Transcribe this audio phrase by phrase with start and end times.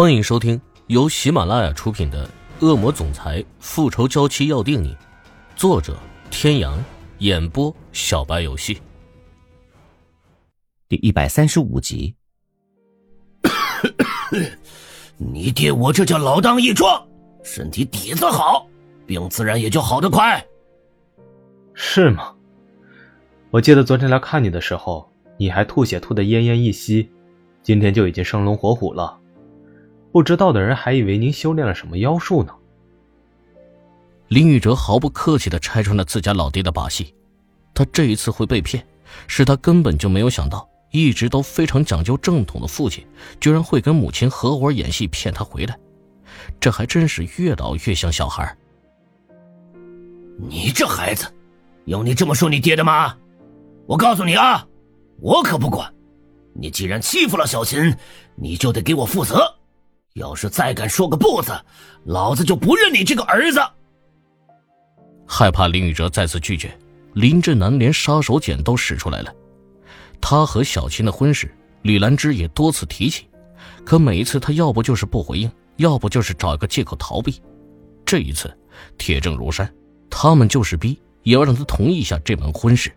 [0.00, 2.24] 欢迎收听由喜马拉雅出品的
[2.64, 4.94] 《恶魔总裁复仇娇妻要定你》，
[5.56, 5.98] 作者：
[6.30, 6.78] 天阳，
[7.18, 8.80] 演播：小白游戏。
[10.88, 12.14] 第一百三十五集。
[15.18, 17.04] 你爹我这叫老当益壮，
[17.42, 18.68] 身体底子好，
[19.04, 20.46] 病自然也就好得快。
[21.74, 22.32] 是吗？
[23.50, 27.10] 我记得昨天来看你的时候，你还吐血吐得奄奄一息，
[27.64, 29.18] 今天就已经生龙活虎了。
[30.12, 32.52] 不知道的人还以为您修炼了什么妖术呢。
[34.28, 37.14] 林宇哲毫不客气的拆穿了自家老爹的把戏，
[37.74, 38.86] 他这一次会被骗，
[39.26, 43.06] 是他根本就没有想到，一直都非常讲究正统的父亲，
[43.40, 45.78] 居然会跟母亲合伙演戏骗他回来，
[46.60, 48.56] 这还真是越老越像小孩。
[50.36, 51.26] 你这孩子，
[51.86, 53.16] 有你这么说你爹的吗？
[53.86, 54.66] 我告诉你啊，
[55.20, 55.90] 我可不管，
[56.52, 57.96] 你既然欺负了小琴，
[58.36, 59.57] 你就得给我负责。
[60.14, 61.52] 要是再敢说个不字，
[62.04, 63.60] 老子就不认你这个儿子。
[65.26, 66.76] 害怕林宇哲再次拒绝，
[67.14, 69.34] 林振南连杀手锏都使出来了。
[70.20, 73.28] 他和小琴的婚事，李兰芝也多次提起，
[73.84, 77.40] 可每一次他要不就是不回应，要不就是找一个借口逃避。
[78.04, 78.52] 这一次，
[78.96, 79.72] 铁证如山，
[80.08, 82.90] 他们就是逼也要让他同意一下这门婚事。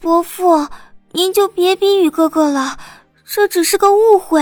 [0.00, 0.68] 伯父，
[1.10, 2.78] 您就别逼宇哥哥了，
[3.24, 4.40] 这只是个误会。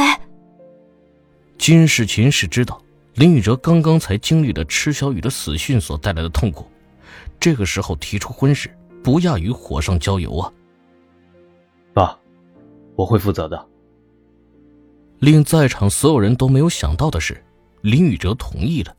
[1.59, 2.81] 金世琴是知道
[3.15, 6.71] 林宇哲刚刚才经历了池小雨的死讯所带来的痛苦，
[7.41, 8.71] 这个时候提出婚事，
[9.03, 10.53] 不亚于火上浇油啊！
[11.95, 12.19] 爸，
[12.95, 13.67] 我会负责的。
[15.19, 17.43] 令在场所有人都没有想到的是，
[17.81, 18.95] 林宇哲同意了。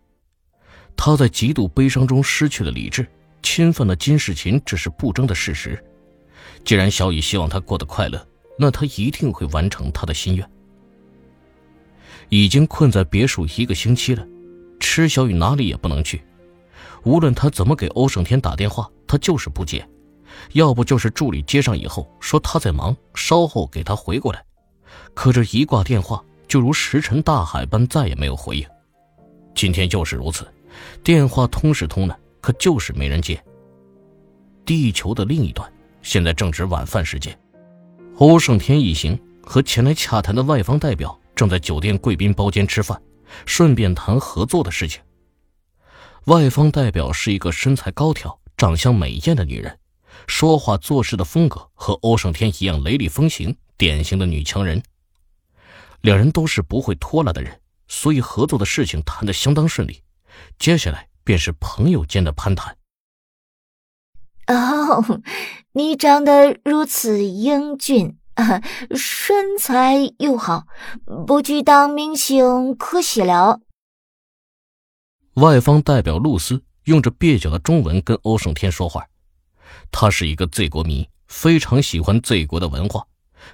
[0.96, 3.08] 他在极度悲伤中失去了理智，
[3.44, 5.82] 侵犯了金世琴，这是不争的事实。
[6.66, 10.50] 既然小雨希望他过得快乐，那他一定会完成他的心愿。
[12.30, 14.26] 已经困在别墅一个星期了，
[14.80, 16.22] 池小雨哪里也不能去。
[17.04, 19.88] 无论他怎么给欧胜天打电话，他就是不接。
[20.54, 24.44] 要不就是助理接上以后说他在忙，稍后给他回过来。
[25.14, 28.66] 可这一挂电话，就如石沉大海般再也没有回应。
[29.56, 30.46] 今天又是如此，
[31.04, 33.42] 电话通是通了，可就是没人接。
[34.66, 37.38] 地球的另一端，现在正值晚饭时间，
[38.18, 41.18] 欧胜天一行和前来洽谈的外方代表。
[41.38, 43.00] 正在酒店贵宾包间吃饭，
[43.46, 45.00] 顺便谈合作的事情。
[46.26, 49.78] 外方代表是一个身材高挑、长相美艳的女人，
[50.28, 54.82] 说话做事的风格和欧胜天一样雷厉风行，典型的女强人。
[56.02, 60.02] 两人都是不会拖拉的人，所以合作的事情谈得相当顺利。
[60.58, 62.76] 接下来便是朋友间的攀谈。
[64.48, 65.22] 哦，
[65.74, 68.18] 你长得如此英俊。
[68.96, 70.68] 身材又好，
[71.26, 73.62] 不去当明星可惜了。
[75.34, 79.06] 外方代表露丝用着蹩脚的中文跟欧胜天说话。
[79.92, 83.08] 他是一个 Z 国迷，非常喜欢 Z 国的文化。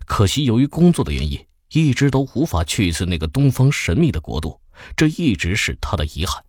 [0.06, 4.60] 可惜由于工作的原因，一直都无法去一次那个东方神秘的国度，
[4.98, 6.44] 这一直是他的遗憾。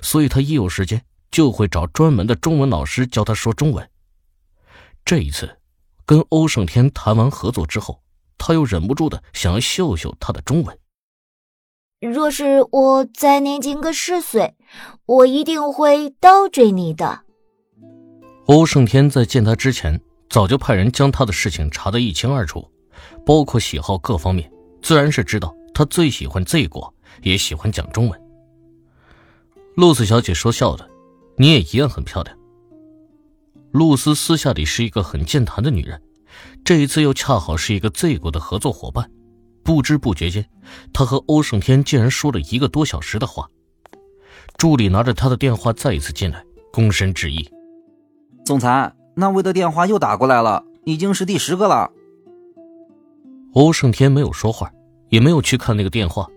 [0.00, 3.90] 所以他一有时间就会找专门的中文老师教他说中文。
[5.04, 5.58] 这一次。
[6.06, 8.00] 跟欧胜天谈完合作之后，
[8.38, 10.78] 他又忍不住的想要秀秀他的中文。
[12.00, 14.54] 若是我再年轻个十岁，
[15.06, 17.22] 我一定会倒追你的。
[18.46, 19.98] 欧胜天在见他之前，
[20.28, 22.70] 早就派人将他的事情查得一清二楚，
[23.24, 28.20] 包括喜好各方面，自然是知道他最喜欢 Z 国，也喜欢讲中文。
[29.76, 30.86] 露丝小姐说笑了，
[31.38, 32.36] 你也一样很漂亮。
[33.74, 36.00] 露丝私下里是一个很健谈的女人，
[36.64, 39.10] 这一次又恰好是一个 Z 国的合作伙伴，
[39.64, 40.48] 不知不觉间，
[40.92, 43.48] 她和欧胜天竟然说了一个多小时的话。
[44.56, 47.50] 助理拿着他的电话再一次进来，躬身致意
[48.46, 51.90] ：“总裁，那位的电话又打过来了，已经是第十个了。”
[53.54, 54.70] 欧胜天没有说话，
[55.08, 56.28] 也没有去看那个电话。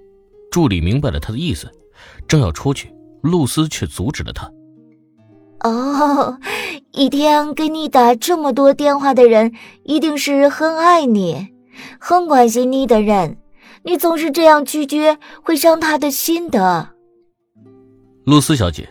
[0.49, 1.71] 助理明白了他的意思，
[2.27, 2.91] 正要出去，
[3.21, 4.51] 露丝却阻止了他。
[5.61, 6.39] 哦，
[6.97, 9.53] 一天给你打这么多电话的人，
[9.83, 11.49] 一定是很爱你、
[11.99, 13.37] 很关心你的人。
[13.83, 16.89] 你总是这样拒绝，会伤他的心的。
[18.25, 18.89] 露丝小姐，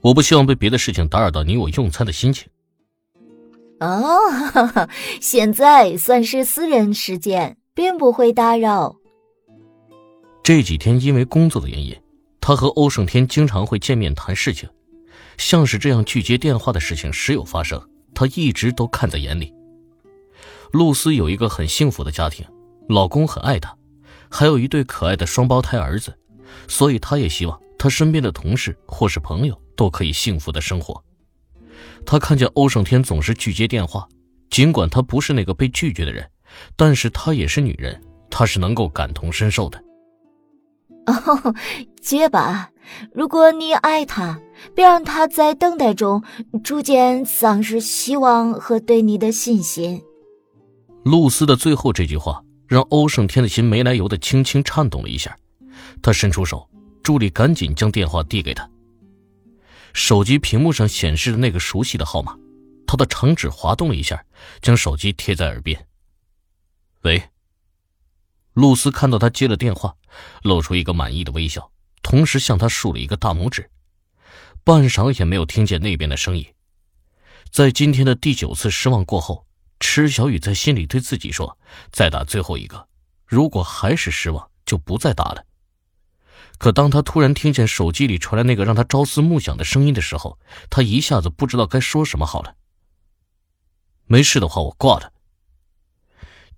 [0.00, 2.48] 我不希望被别的事情打扰到你我用餐的心情。
[3.78, 4.88] 哦，
[5.20, 8.96] 现在算是私人时间，并不会打扰。
[10.42, 11.96] 这几天因为工作的原因，
[12.40, 14.68] 他和欧胜天经常会见面谈事情。
[15.40, 17.82] 像是这样拒接电话的事情时有发生，
[18.14, 19.50] 他一直都看在眼里。
[20.70, 22.46] 露丝有一个很幸福的家庭，
[22.90, 23.74] 老公很爱她，
[24.30, 26.14] 还有一对可爱的双胞胎儿子，
[26.68, 31.02] 所以她也希望她身边的同事或是朋友都可以幸福的生活。
[32.04, 34.06] 他看见欧胜天总是拒接电话，
[34.50, 36.30] 尽管他不是那个被拒绝的人，
[36.76, 37.98] 但是他也是女人，
[38.30, 39.82] 他是能够感同身受的。
[41.10, 41.54] 哦，
[42.00, 42.70] 接吧。
[43.14, 44.40] 如果你爱他，
[44.74, 46.22] 别让他在等待中
[46.64, 50.02] 逐渐丧失希望和对你的信心。
[51.04, 55.36] 露丝的最后这句话让欧胜天的心没来由的轻轻颤动了一下，
[56.02, 56.68] 他伸出手，
[57.02, 58.68] 助理赶紧将电话递给他。
[59.92, 62.36] 手机屏幕上显示的那个熟悉的号码，
[62.86, 64.22] 他的长指滑动了一下，
[64.60, 65.86] 将手机贴在耳边。
[67.02, 67.22] 喂。
[68.52, 69.96] 露丝看到他接了电话，
[70.42, 71.70] 露出一个满意的微笑，
[72.02, 73.70] 同时向他竖了一个大拇指。
[74.64, 76.46] 半晌也没有听见那边的声音。
[77.50, 79.46] 在今天的第九次失望过后，
[79.80, 81.58] 池小雨在心里对自己说
[81.90, 82.88] ：“再打最后一个，
[83.26, 85.46] 如果还是失望，就不再打了。”
[86.58, 90.38] 可当他突然听见手机里传来那个让他朝思暮想的声音的时候，
[90.68, 92.54] 他一下子不知道该说什么好了。
[94.04, 95.12] 没事的话，我挂了。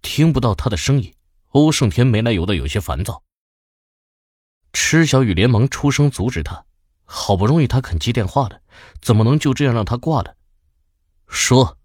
[0.03, 1.15] 听不到他的声音。
[1.53, 3.23] 欧胜天没来由的有些烦躁，
[4.73, 6.65] 池小雨连忙出声阻止他。
[7.05, 8.59] 好不容易他肯接电话了，
[9.03, 10.35] 怎么能就这样让他挂了？
[11.29, 11.77] 说，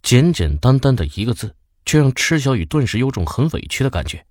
[0.00, 4.24] 简简单单的一个字，却让池小雨顿时有种很委屈的感觉。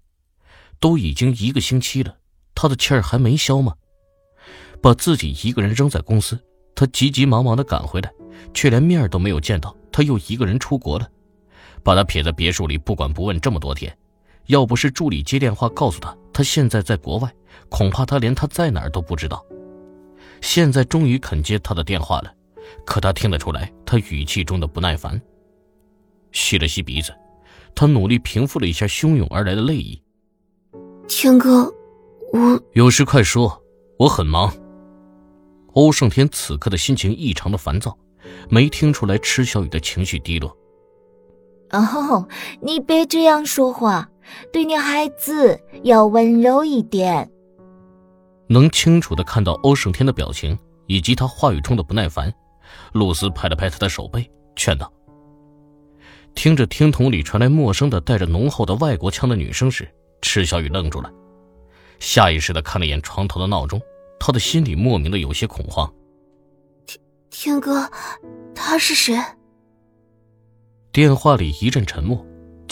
[0.79, 2.17] 都已经一个星期了，
[2.53, 3.75] 他的气儿还没消吗？
[4.81, 6.41] 把自己一个人扔在公司，
[6.73, 8.09] 他急急忙忙的赶回来，
[8.53, 9.75] 却连面都没有见到。
[9.91, 11.09] 他又一个人出国了，
[11.83, 13.93] 把他撇在别墅里不管不问这么多天。
[14.47, 17.33] 要不是助理接电话告诉他，他现在在国外，
[17.69, 19.43] 恐怕他连他在哪儿都不知道。
[20.41, 22.31] 现在终于肯接他的电话了，
[22.85, 25.19] 可他听得出来他语气中的不耐烦。
[26.31, 27.13] 吸了吸鼻子，
[27.73, 30.01] 他努力平复了一下汹涌而来的泪意。
[31.07, 31.73] 天哥，
[32.33, 33.61] 我有事快说，
[33.97, 34.53] 我很忙。
[35.73, 37.97] 欧胜天此刻的心情异常的烦躁，
[38.49, 40.55] 没听出来池小雨的情绪低落。
[41.71, 42.27] 哦，
[42.61, 44.09] 你别这样说话。
[44.51, 47.29] 对女孩子要温柔一点。
[48.47, 50.57] 能清楚的看到欧胜天的表情
[50.87, 52.31] 以及他话语中的不耐烦，
[52.93, 54.91] 露丝拍了拍他的手背，劝道
[56.35, 59.87] ：“听着听筒里传来陌生的、带着浓厚的外国腔的女声时，
[60.21, 61.11] 池小雨愣住了，
[61.99, 63.81] 下意识的看了眼床头的闹钟，
[64.19, 65.91] 他的心里莫名的有些恐慌。
[66.85, 66.99] 天
[67.31, 67.89] 天哥，
[68.53, 69.19] 他是谁？
[70.91, 72.25] 电话里一阵沉默。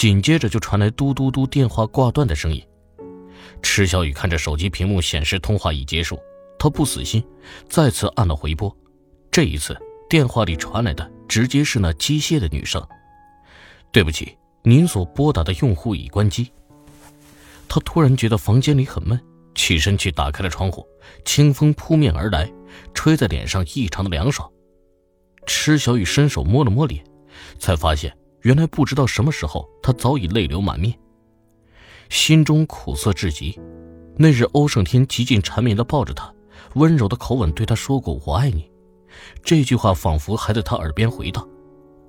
[0.04, 2.62] 紧接着就传来嘟嘟嘟电话挂断的声音。
[3.62, 6.20] 池小雨看着手机屏幕显示通话已结束，
[6.60, 7.24] 他不死心，
[7.70, 8.76] 再次按了回拨。
[9.32, 9.74] 这一次
[10.10, 12.86] 电话里传来的直接是那机械的女声
[13.94, 16.52] ：“对不起，您所拨打的用户已关机。”
[17.70, 19.18] 他突然觉得房间里很闷，
[19.56, 20.86] 起身去打开了窗户，
[21.24, 22.52] 清风扑面而来，
[22.94, 24.52] 吹在脸上异常的凉爽。
[25.46, 27.02] 池小雨伸手摸了摸脸，
[27.58, 28.14] 才发现。
[28.44, 30.94] 原来不知道什么时候，他早已泪流满面，
[32.10, 33.60] 心中苦涩至极。
[34.18, 36.32] 那日，欧胜天极尽缠绵的抱着他，
[36.76, 38.70] 温柔的口吻对他说过“我爱你”，
[39.44, 41.48] 这句话仿佛还在他耳边回荡。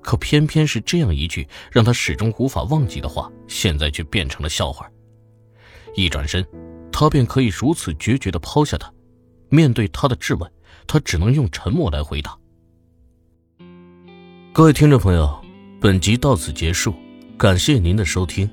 [0.01, 4.87] 可偏偏是这样一句让他始终无法忘记的话，现在却变成了笑话。
[5.95, 6.45] 一转身，
[6.91, 8.91] 他便可以如此决绝的抛下他。
[9.49, 10.51] 面对他的质问，
[10.85, 12.37] 他只能用沉默来回答。
[14.51, 15.44] 各位听众朋友。
[15.79, 16.95] 本集到此结束，
[17.37, 18.49] 感谢您的收听。